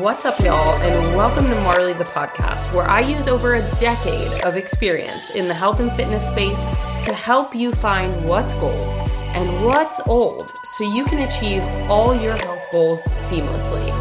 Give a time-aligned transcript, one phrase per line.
[0.00, 4.44] What's up, y'all, and welcome to Marly the podcast, where I use over a decade
[4.44, 6.60] of experience in the health and fitness space
[7.04, 12.36] to help you find what's gold and what's old so you can achieve all your
[12.36, 13.97] health goals seamlessly.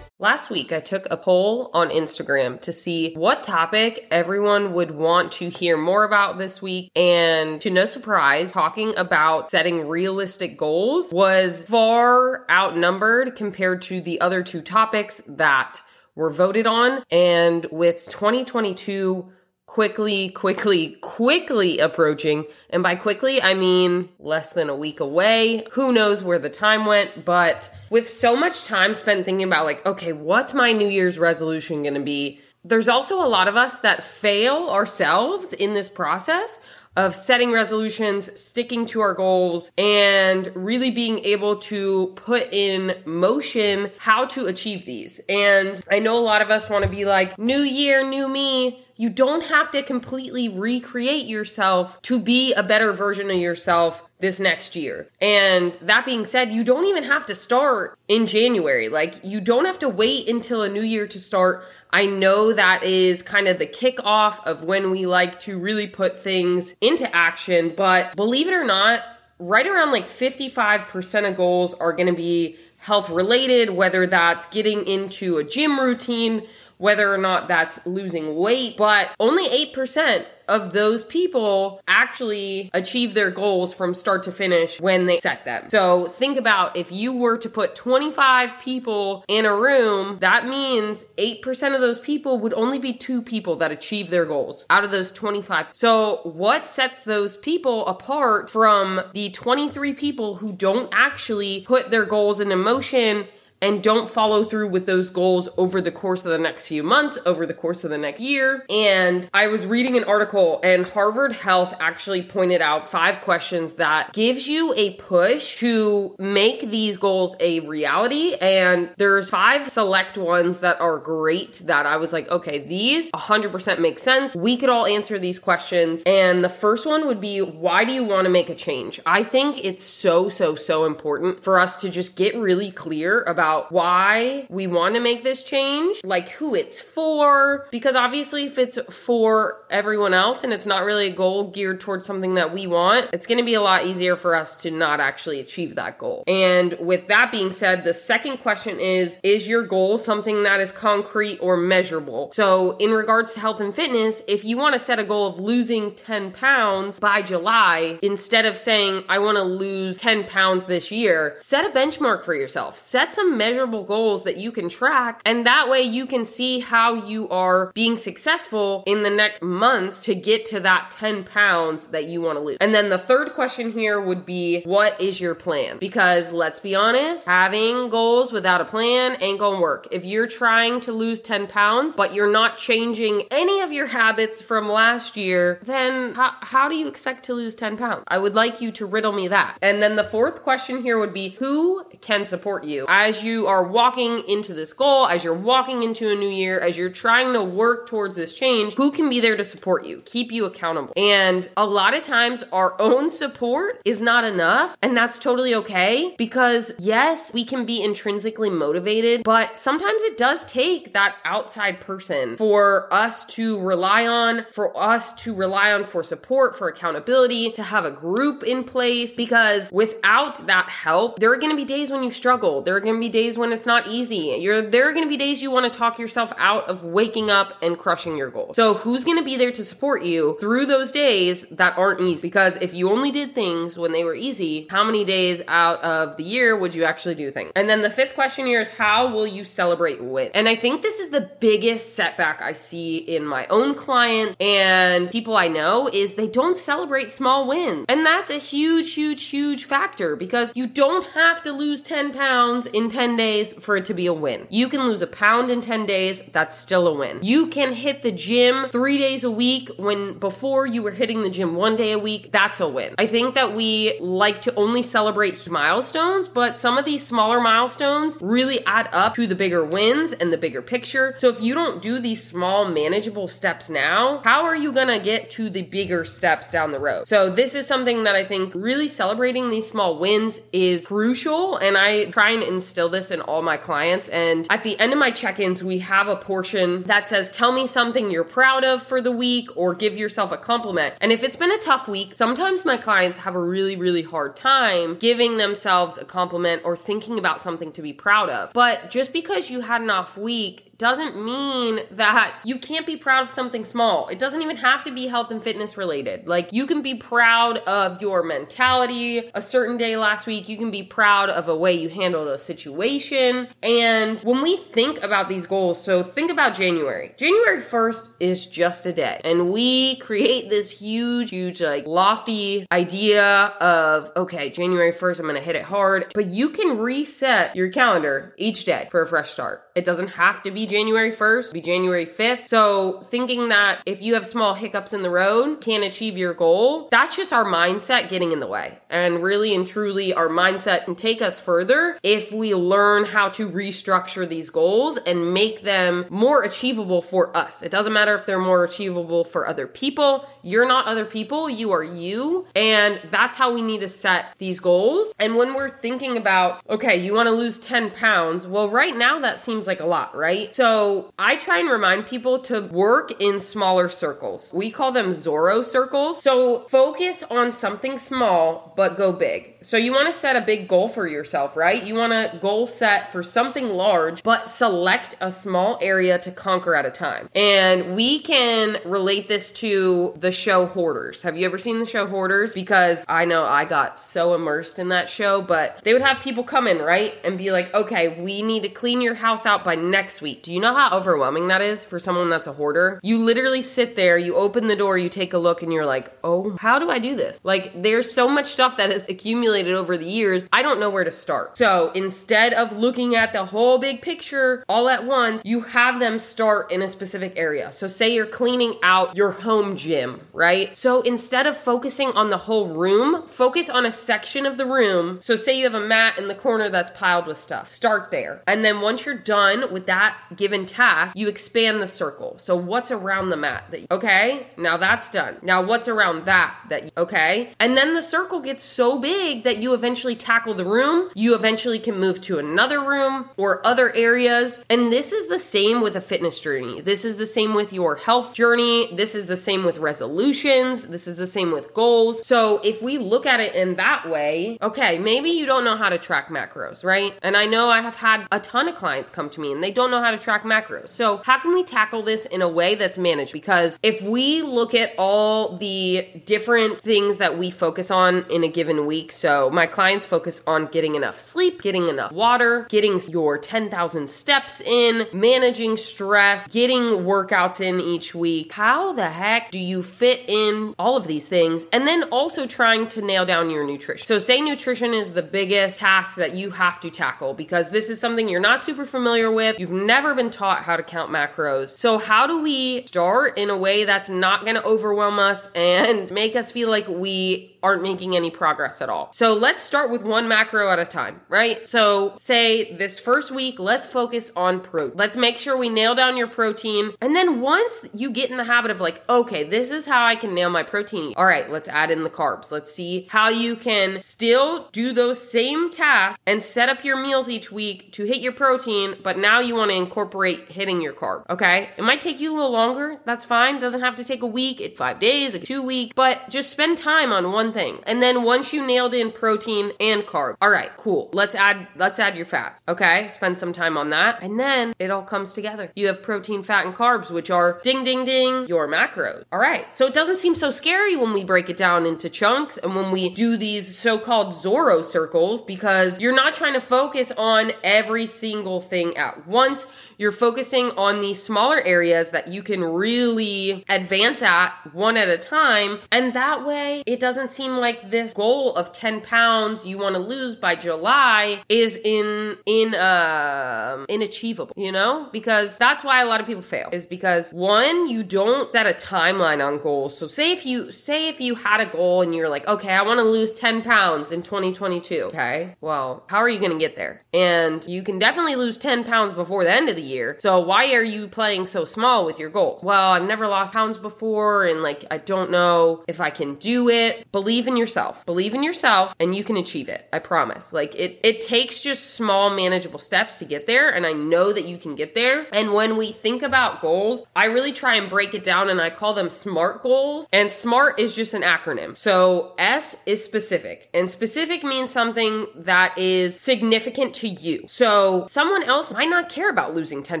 [0.20, 5.30] Last week, I took a poll on Instagram to see what topic everyone would want
[5.34, 6.90] to hear more about this week.
[6.96, 14.20] And to no surprise, talking about setting realistic goals was far outnumbered compared to the
[14.20, 15.80] other two topics that
[16.16, 17.04] were voted on.
[17.12, 19.30] And with 2022
[19.78, 22.44] quickly, quickly, quickly approaching.
[22.68, 25.68] And by quickly, I mean less than a week away.
[25.70, 29.86] Who knows where the time went, but with so much time spent thinking about, like,
[29.86, 32.40] okay, what's my New Year's resolution gonna be?
[32.64, 36.58] There's also a lot of us that fail ourselves in this process
[36.96, 43.92] of setting resolutions, sticking to our goals, and really being able to put in motion
[43.98, 45.20] how to achieve these.
[45.28, 48.84] And I know a lot of us want to be like, new year, new me.
[48.98, 54.40] You don't have to completely recreate yourself to be a better version of yourself this
[54.40, 55.08] next year.
[55.20, 58.88] And that being said, you don't even have to start in January.
[58.88, 61.62] Like, you don't have to wait until a new year to start.
[61.92, 66.20] I know that is kind of the kickoff of when we like to really put
[66.20, 69.04] things into action, but believe it or not,
[69.38, 74.86] right around like 55% of goals are going to be health related, whether that's getting
[74.86, 76.46] into a gym routine,
[76.78, 83.30] whether or not that's losing weight, but only 8% of those people actually achieve their
[83.30, 85.68] goals from start to finish when they set them.
[85.68, 91.04] So think about if you were to put 25 people in a room, that means
[91.18, 94.90] 8% of those people would only be two people that achieve their goals out of
[94.90, 95.66] those 25.
[95.72, 102.06] So what sets those people apart from the 23 people who don't actually put their
[102.06, 103.26] goals into motion
[103.60, 107.18] and don't follow through with those goals over the course of the next few months,
[107.26, 108.64] over the course of the next year.
[108.70, 114.12] And I was reading an article and Harvard Health actually pointed out five questions that
[114.12, 118.34] gives you a push to make these goals a reality.
[118.34, 123.78] And there's five select ones that are great that I was like, okay, these 100%
[123.80, 124.36] make sense.
[124.36, 126.02] We could all answer these questions.
[126.06, 129.00] And the first one would be, why do you want to make a change?
[129.04, 133.47] I think it's so, so, so important for us to just get really clear about
[133.48, 138.58] about why we want to make this change, like who it's for, because obviously, if
[138.58, 142.66] it's for everyone else and it's not really a goal geared towards something that we
[142.66, 145.96] want, it's going to be a lot easier for us to not actually achieve that
[145.96, 146.24] goal.
[146.26, 150.70] And with that being said, the second question is Is your goal something that is
[150.70, 152.30] concrete or measurable?
[152.34, 155.38] So, in regards to health and fitness, if you want to set a goal of
[155.38, 160.90] losing 10 pounds by July, instead of saying, I want to lose 10 pounds this
[160.90, 162.78] year, set a benchmark for yourself.
[162.78, 165.22] Set some measurable goals that you can track.
[165.24, 170.02] And that way you can see how you are being successful in the next months
[170.04, 172.58] to get to that 10 pounds that you want to lose.
[172.60, 175.78] And then the third question here would be what is your plan?
[175.78, 179.88] Because let's be honest, having goals without a plan ain't gonna work.
[179.90, 184.42] If you're trying to lose 10 pounds, but you're not changing any of your habits
[184.42, 188.04] from last year, then how, how do you expect to lose 10 pounds?
[188.08, 189.58] I would like you to riddle me that.
[189.62, 193.46] And then the fourth question here would be who can support you as you you
[193.46, 197.32] are walking into this goal, as you're walking into a new year, as you're trying
[197.34, 200.92] to work towards this change, who can be there to support you, keep you accountable?
[200.96, 206.14] And a lot of times, our own support is not enough, and that's totally okay
[206.16, 212.36] because, yes, we can be intrinsically motivated, but sometimes it does take that outside person
[212.36, 217.62] for us to rely on, for us to rely on for support, for accountability, to
[217.62, 221.90] have a group in place because without that help, there are going to be days
[221.90, 222.62] when you struggle.
[222.62, 224.36] There are going to be days when it's not easy.
[224.38, 227.30] You're there are going to be days you want to talk yourself out of waking
[227.30, 228.52] up and crushing your goal.
[228.54, 232.28] So who's going to be there to support you through those days that aren't easy?
[232.28, 236.16] Because if you only did things when they were easy, how many days out of
[236.16, 237.52] the year would you actually do things?
[237.56, 240.30] And then the fifth question here is how will you celebrate win?
[240.34, 245.10] And I think this is the biggest setback I see in my own clients and
[245.10, 247.86] people I know is they don't celebrate small wins.
[247.88, 252.66] And that's a huge huge huge factor because you don't have to lose 10 pounds
[252.66, 254.46] in 10 10 days for it to be a win.
[254.50, 257.20] You can lose a pound in 10 days, that's still a win.
[257.22, 261.30] You can hit the gym three days a week when before you were hitting the
[261.30, 262.94] gym one day a week, that's a win.
[262.98, 268.18] I think that we like to only celebrate milestones, but some of these smaller milestones
[268.20, 271.14] really add up to the bigger wins and the bigger picture.
[271.16, 275.30] So if you don't do these small manageable steps now, how are you gonna get
[275.30, 277.06] to the bigger steps down the road?
[277.06, 281.56] So this is something that I think really celebrating these small wins is crucial.
[281.56, 284.08] And I try and instill this in all my clients.
[284.08, 287.52] And at the end of my check ins, we have a portion that says, Tell
[287.52, 290.94] me something you're proud of for the week or give yourself a compliment.
[291.00, 294.36] And if it's been a tough week, sometimes my clients have a really, really hard
[294.36, 298.52] time giving themselves a compliment or thinking about something to be proud of.
[298.52, 303.24] But just because you had an off week doesn't mean that you can't be proud
[303.24, 304.06] of something small.
[304.08, 306.28] It doesn't even have to be health and fitness related.
[306.28, 310.48] Like you can be proud of your mentality a certain day last week.
[310.48, 313.48] You can be proud of a way you handled a situation.
[313.62, 317.12] And when we think about these goals, so think about January.
[317.16, 319.20] January 1st is just a day.
[319.24, 323.24] And we create this huge, huge, like lofty idea
[323.60, 326.12] of, okay, January 1st, I'm to hit it hard.
[326.14, 329.64] But you can reset your calendar each day for a fresh start.
[329.74, 332.48] It doesn't have to be January 1st, be January 5th.
[332.48, 336.88] So thinking that if you have small hiccups in the road, can't achieve your goal,
[336.90, 338.78] that's just our mindset getting in the way.
[338.90, 343.48] And really and truly, our mindset can take us further if we learn how to
[343.48, 347.62] restructure these goals and make them more achievable for us.
[347.62, 350.26] It doesn't matter if they're more achievable for other people.
[350.42, 352.46] You're not other people, you are you.
[352.54, 355.12] And that's how we need to set these goals.
[355.18, 359.18] And when we're thinking about, okay, you want to lose 10 pounds, well, right now
[359.20, 360.54] that seems like a lot, right?
[360.58, 364.50] So I try and remind people to work in smaller circles.
[364.52, 366.20] We call them Zorro circles.
[366.20, 369.54] So focus on something small, but go big.
[369.60, 371.82] So you want to set a big goal for yourself, right?
[371.82, 376.74] You want to goal set for something large, but select a small area to conquer
[376.74, 377.28] at a time.
[377.36, 381.22] And we can relate this to the show Hoarders.
[381.22, 382.52] Have you ever seen the show Hoarders?
[382.52, 386.42] Because I know I got so immersed in that show, but they would have people
[386.42, 387.14] come in, right?
[387.22, 390.47] And be like, okay, we need to clean your house out by next week.
[390.48, 393.00] Do you know how overwhelming that is for someone that's a hoarder?
[393.02, 396.10] You literally sit there, you open the door, you take a look, and you're like,
[396.24, 397.38] oh, how do I do this?
[397.42, 401.04] Like, there's so much stuff that has accumulated over the years, I don't know where
[401.04, 401.58] to start.
[401.58, 406.18] So instead of looking at the whole big picture all at once, you have them
[406.18, 407.70] start in a specific area.
[407.70, 410.74] So, say you're cleaning out your home gym, right?
[410.74, 415.18] So instead of focusing on the whole room, focus on a section of the room.
[415.20, 418.42] So, say you have a mat in the corner that's piled with stuff, start there.
[418.46, 422.38] And then once you're done with that given task, you expand the circle.
[422.38, 424.46] So what's around the mat that okay?
[424.56, 425.36] Now that's done.
[425.42, 427.50] Now what's around that that okay?
[427.58, 431.10] And then the circle gets so big that you eventually tackle the room.
[431.14, 434.64] You eventually can move to another room or other areas.
[434.70, 436.80] And this is the same with a fitness journey.
[436.80, 438.94] This is the same with your health journey.
[438.94, 440.86] This is the same with resolutions.
[440.88, 442.26] This is the same with goals.
[442.26, 445.88] So if we look at it in that way, okay, maybe you don't know how
[445.88, 447.12] to track macros, right?
[447.22, 449.72] And I know I have had a ton of clients come to me and they
[449.72, 450.88] don't know how to track macros.
[450.88, 453.32] So how can we tackle this in a way that's managed?
[453.32, 458.48] Because if we look at all the different things that we focus on in a
[458.48, 463.38] given week, so my clients focus on getting enough sleep, getting enough water, getting your
[463.38, 468.52] 10,000 steps in, managing stress, getting workouts in each week.
[468.52, 471.66] How the heck do you fit in all of these things?
[471.72, 474.06] And then also trying to nail down your nutrition.
[474.06, 478.00] So, say nutrition is the biggest task that you have to tackle because this is
[478.00, 479.58] something you're not super familiar with.
[479.58, 481.76] You've never been taught how to count macros.
[481.76, 486.10] So, how do we start in a way that's not going to overwhelm us and
[486.12, 489.10] make us feel like we aren't making any progress at all.
[489.12, 491.66] So let's start with one macro at a time, right?
[491.66, 494.96] So say this first week, let's focus on protein.
[494.96, 496.92] Let's make sure we nail down your protein.
[497.00, 500.16] And then once you get in the habit of like, okay, this is how I
[500.16, 501.14] can nail my protein.
[501.16, 502.50] All right, let's add in the carbs.
[502.50, 507.28] Let's see how you can still do those same tasks and set up your meals
[507.28, 511.24] each week to hit your protein, but now you want to incorporate hitting your carb.
[511.30, 511.68] Okay.
[511.76, 512.98] It might take you a little longer.
[513.04, 513.58] That's fine.
[513.58, 517.12] Doesn't have to take a week, it five days, two week, but just spend time
[517.12, 517.80] on one thing.
[517.86, 521.10] And then once you nailed in protein and carb, all right, cool.
[521.12, 522.62] Let's add let's add your fats.
[522.68, 525.70] Okay, spend some time on that, and then it all comes together.
[525.76, 529.24] You have protein, fat, and carbs, which are ding ding ding your macros.
[529.32, 532.58] All right, so it doesn't seem so scary when we break it down into chunks
[532.58, 537.52] and when we do these so-called Zorro circles because you're not trying to focus on
[537.62, 539.66] every single thing at once.
[539.98, 545.18] You're focusing on these smaller areas that you can really advance at one at a
[545.18, 549.94] time, and that way it doesn't seem like this goal of 10 pounds you want
[549.94, 555.08] to lose by July is in in uh inachievable, you know?
[555.12, 556.68] Because that's why a lot of people fail.
[556.72, 559.96] Is because one, you don't set a timeline on goals.
[559.96, 562.82] So say if you say if you had a goal and you're like, okay, I
[562.82, 565.04] want to lose 10 pounds in 2022.
[565.04, 565.54] Okay.
[565.60, 567.02] Well, how are you to get there?
[567.14, 570.16] And you can definitely lose 10 pounds before the end of the year.
[570.18, 572.64] So why are you playing so small with your goals?
[572.64, 576.68] Well, I've never lost pounds before and like I don't know if I can do
[576.68, 577.06] it.
[577.28, 578.06] Believe in yourself.
[578.06, 579.86] Believe in yourself and you can achieve it.
[579.92, 580.50] I promise.
[580.50, 584.46] Like it it takes just small manageable steps to get there and I know that
[584.46, 585.26] you can get there.
[585.34, 588.70] And when we think about goals, I really try and break it down and I
[588.70, 590.08] call them SMART goals.
[590.10, 591.76] And SMART is just an acronym.
[591.76, 597.44] So S is specific and specific means something that is significant to you.
[597.46, 600.00] So someone else might not care about losing 10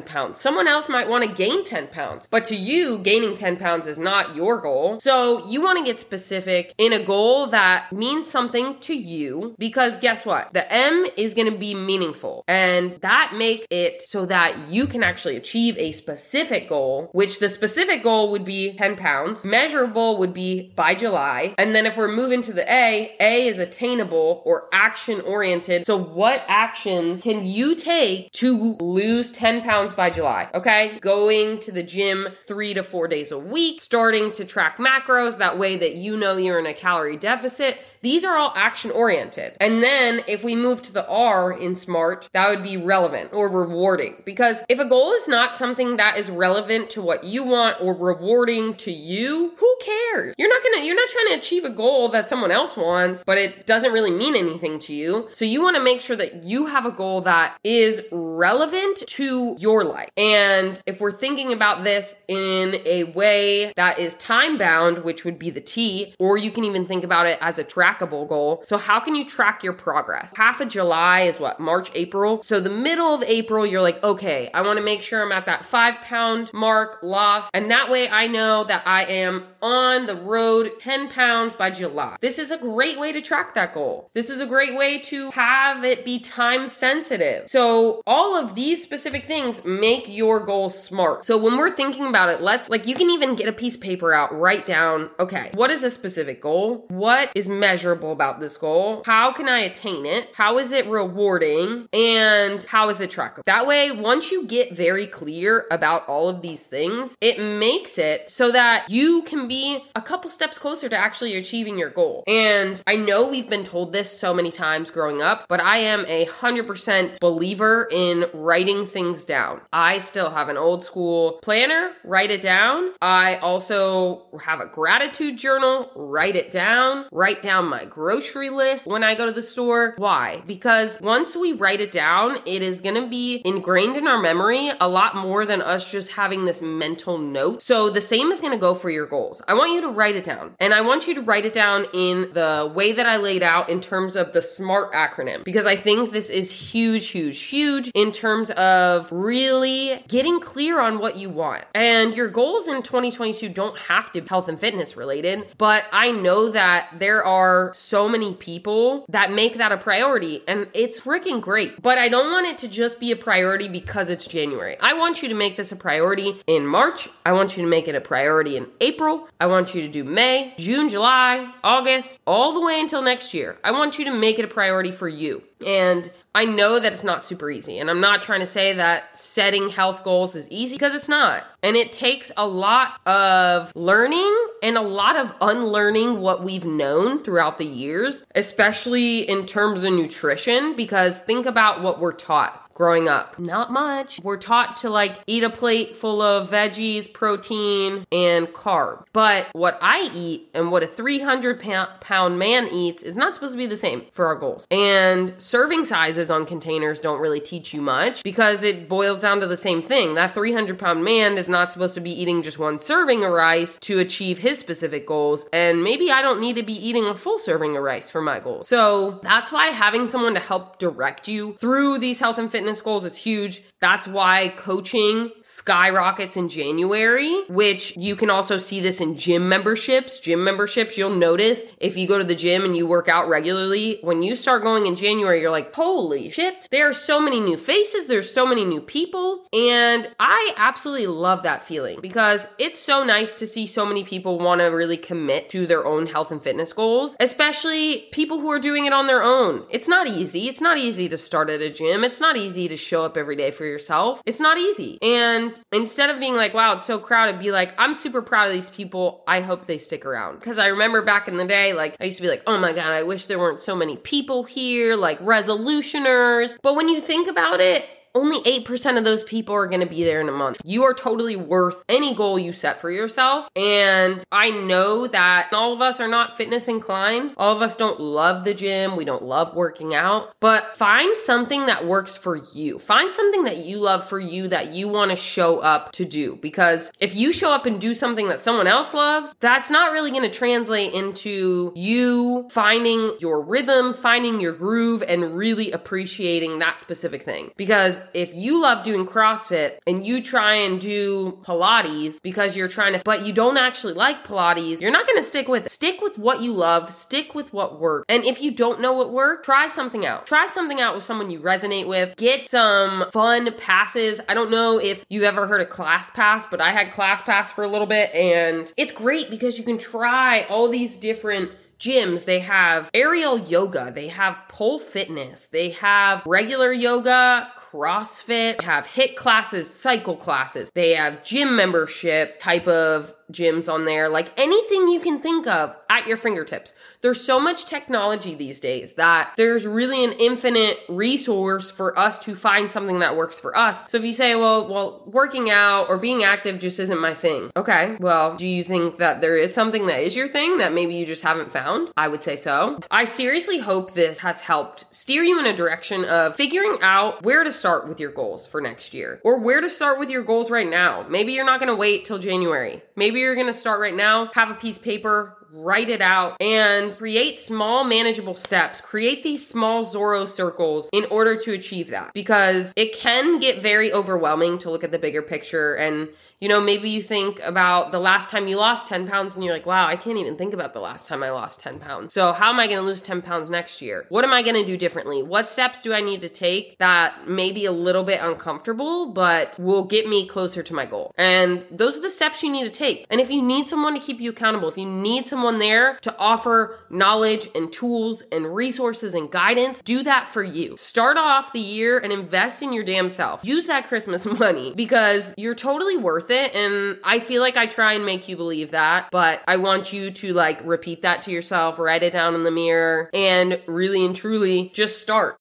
[0.00, 0.40] pounds.
[0.40, 2.26] Someone else might want to gain 10 pounds.
[2.30, 4.98] But to you, gaining 10 pounds is not your goal.
[4.98, 7.17] So you want to get specific in a goal
[7.50, 10.52] that means something to you because guess what?
[10.52, 12.44] The M is going to be meaningful.
[12.46, 17.48] And that makes it so that you can actually achieve a specific goal, which the
[17.48, 19.44] specific goal would be 10 pounds.
[19.44, 21.54] Measurable would be by July.
[21.58, 25.86] And then if we're moving to the A, A is attainable or action oriented.
[25.86, 30.48] So what actions can you take to lose 10 pounds by July?
[30.54, 30.98] Okay.
[31.00, 35.38] Going to the gym three to four days a week, starting to track macros.
[35.38, 39.56] That way that you know you're in a calorie deficit these are all action oriented.
[39.60, 43.48] And then if we move to the R in SMART, that would be relevant or
[43.48, 44.22] rewarding.
[44.24, 47.94] Because if a goal is not something that is relevant to what you want or
[47.94, 50.34] rewarding to you, who cares?
[50.38, 53.38] You're not gonna, you're not trying to achieve a goal that someone else wants, but
[53.38, 55.28] it doesn't really mean anything to you.
[55.32, 59.84] So you wanna make sure that you have a goal that is relevant to your
[59.84, 60.10] life.
[60.16, 65.38] And if we're thinking about this in a way that is time bound, which would
[65.38, 68.62] be the T, or you can even think about it as a track trackable goal.
[68.64, 70.32] So, how can you track your progress?
[70.36, 71.60] Half of July is what?
[71.60, 72.42] March, April.
[72.42, 75.46] So, the middle of April, you're like, okay, I want to make sure I'm at
[75.46, 77.50] that five pound mark lost.
[77.54, 82.16] And that way I know that I am on the road 10 pounds by July.
[82.20, 84.10] This is a great way to track that goal.
[84.14, 87.48] This is a great way to have it be time sensitive.
[87.48, 91.24] So, all of these specific things make your goal smart.
[91.24, 93.80] So, when we're thinking about it, let's like you can even get a piece of
[93.80, 96.84] paper out, write down, okay, what is a specific goal?
[96.88, 99.02] What is measurable about this goal?
[99.06, 100.30] How can I attain it?
[100.34, 101.88] How is it rewarding?
[101.92, 103.44] And how is it trackable?
[103.44, 108.28] That way, once you get very clear about all of these things, it makes it
[108.28, 112.24] so that you can be a couple steps closer to actually achieving your goal.
[112.26, 116.04] And I know we've been told this so many times growing up, but I am
[116.08, 119.60] a 100% believer in writing things down.
[119.72, 122.90] I still have an old school planner, write it down.
[123.00, 129.04] I also have a gratitude journal, write it down, write down my grocery list when
[129.04, 129.94] I go to the store.
[129.96, 130.42] Why?
[130.46, 134.70] Because once we write it down, it is going to be ingrained in our memory
[134.80, 137.62] a lot more than us just having this mental note.
[137.62, 139.42] So the same is going to go for your goals.
[139.46, 140.54] I want you to write it down.
[140.60, 143.68] And I want you to write it down in the way that I laid out
[143.68, 148.12] in terms of the SMART acronym, because I think this is huge, huge, huge in
[148.12, 151.64] terms of really getting clear on what you want.
[151.74, 156.12] And your goals in 2022 don't have to be health and fitness related, but I
[156.12, 161.40] know that there are so many people that make that a priority and it's freaking
[161.40, 161.80] great.
[161.82, 164.76] But I don't want it to just be a priority because it's January.
[164.80, 167.08] I want you to make this a priority in March.
[167.24, 169.28] I want you to make it a priority in April.
[169.40, 173.58] I want you to do May, June, July, August, all the way until next year.
[173.64, 175.42] I want you to make it a priority for you.
[175.66, 177.78] And I know that it's not super easy.
[177.78, 181.44] And I'm not trying to say that setting health goals is easy because it's not.
[181.62, 187.24] And it takes a lot of learning and a lot of unlearning what we've known
[187.24, 193.08] throughout the years, especially in terms of nutrition, because think about what we're taught growing
[193.08, 193.36] up?
[193.40, 194.20] Not much.
[194.22, 199.04] We're taught to like eat a plate full of veggies, protein, and carb.
[199.12, 201.60] But what I eat and what a 300
[202.00, 204.68] pound man eats is not supposed to be the same for our goals.
[204.70, 209.48] And serving sizes on containers don't really teach you much because it boils down to
[209.48, 210.14] the same thing.
[210.14, 213.76] That 300 pound man is not supposed to be eating just one serving of rice
[213.80, 215.46] to achieve his specific goals.
[215.52, 218.38] And maybe I don't need to be eating a full serving of rice for my
[218.38, 218.68] goals.
[218.68, 222.82] So that's why having someone to help direct you through these health and fitness fitness
[222.82, 223.62] goals is huge.
[223.80, 230.18] That's why coaching skyrockets in January, which you can also see this in gym memberships.
[230.18, 233.98] Gym memberships, you'll notice if you go to the gym and you work out regularly,
[234.02, 237.56] when you start going in January, you're like, holy shit, there are so many new
[237.56, 239.46] faces, there's so many new people.
[239.52, 244.38] And I absolutely love that feeling because it's so nice to see so many people
[244.38, 248.58] want to really commit to their own health and fitness goals, especially people who are
[248.58, 249.64] doing it on their own.
[249.70, 250.48] It's not easy.
[250.48, 252.02] It's not easy to start at a gym.
[252.02, 254.22] It's not easy to show up every day for yourself.
[254.26, 254.98] It's not easy.
[255.02, 258.54] And instead of being like, wow, it's so crowded, be like, I'm super proud of
[258.54, 259.22] these people.
[259.26, 260.36] I hope they stick around.
[260.36, 262.72] Because I remember back in the day, like, I used to be like, oh my
[262.72, 266.58] God, I wish there weren't so many people here, like resolutioners.
[266.62, 267.84] But when you think about it,
[268.18, 270.60] only 8% of those people are going to be there in a month.
[270.64, 273.48] You are totally worth any goal you set for yourself.
[273.54, 277.34] And I know that all of us are not fitness inclined.
[277.36, 278.96] All of us don't love the gym.
[278.96, 282.80] We don't love working out, but find something that works for you.
[282.80, 286.36] Find something that you love for you that you want to show up to do.
[286.42, 290.10] Because if you show up and do something that someone else loves, that's not really
[290.10, 296.80] going to translate into you finding your rhythm, finding your groove, and really appreciating that
[296.80, 297.52] specific thing.
[297.56, 302.92] Because if you love doing CrossFit and you try and do Pilates because you're trying
[302.94, 305.70] to, but you don't actually like Pilates, you're not going to stick with it.
[305.70, 308.04] Stick with what you love, stick with what works.
[308.08, 310.26] And if you don't know what works, try something out.
[310.26, 312.16] Try something out with someone you resonate with.
[312.16, 314.20] Get some fun passes.
[314.28, 317.68] I don't know if you've ever heard of ClassPass, but I had ClassPass for a
[317.68, 322.90] little bit and it's great because you can try all these different gyms, they have
[322.92, 330.16] aerial yoga, they have pole fitness, they have regular yoga, CrossFit, have HIIT classes, cycle
[330.16, 335.46] classes, they have gym membership type of gyms on there, like anything you can think
[335.46, 336.74] of at your fingertips.
[337.00, 342.34] There's so much technology these days that there's really an infinite resource for us to
[342.34, 343.88] find something that works for us.
[343.88, 347.52] So if you say, well, well, working out or being active just isn't my thing.
[347.56, 347.96] Okay.
[348.00, 351.06] Well, do you think that there is something that is your thing that maybe you
[351.06, 351.90] just haven't found?
[351.96, 352.80] I would say so.
[352.90, 357.44] I seriously hope this has helped steer you in a direction of figuring out where
[357.44, 360.50] to start with your goals for next year or where to start with your goals
[360.50, 361.06] right now.
[361.08, 362.82] Maybe you're not going to wait till January.
[363.18, 366.40] Maybe you're going to start right now, have a piece of paper, write it out,
[366.40, 368.80] and create small, manageable steps.
[368.80, 373.92] Create these small Zorro circles in order to achieve that because it can get very
[373.92, 377.98] overwhelming to look at the bigger picture and you know, maybe you think about the
[377.98, 380.72] last time you lost 10 pounds and you're like, wow, I can't even think about
[380.72, 382.14] the last time I lost 10 pounds.
[382.14, 384.06] So, how am I going to lose 10 pounds next year?
[384.08, 385.22] What am I going to do differently?
[385.22, 389.58] What steps do I need to take that may be a little bit uncomfortable, but
[389.60, 391.12] will get me closer to my goal?
[391.16, 393.04] And those are the steps you need to take.
[393.10, 396.16] And if you need someone to keep you accountable, if you need someone there to
[396.18, 400.76] offer knowledge and tools and resources and guidance, do that for you.
[400.76, 403.44] Start off the year and invest in your damn self.
[403.44, 406.54] Use that Christmas money because you're totally worth worth it.
[406.54, 410.10] And I feel like I try and make you believe that, but I want you
[410.10, 414.14] to like repeat that to yourself, write it down in the mirror, and really and
[414.14, 415.38] truly just start.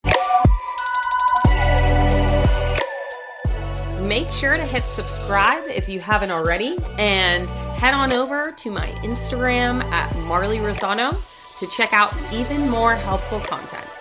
[4.02, 7.46] Make sure to hit subscribe if you haven't already, and
[7.78, 11.18] head on over to my Instagram at Marly Razzano
[11.60, 13.97] to check out even more helpful content.